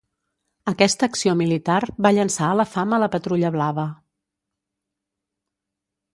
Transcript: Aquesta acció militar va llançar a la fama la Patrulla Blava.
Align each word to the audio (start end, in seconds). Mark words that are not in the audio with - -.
Aquesta 0.69 1.09
acció 1.11 1.35
militar 1.41 1.77
va 2.05 2.13
llançar 2.19 2.47
a 2.47 2.57
la 2.61 2.65
fama 2.71 3.01
la 3.05 3.11
Patrulla 3.17 3.53
Blava. 3.59 3.87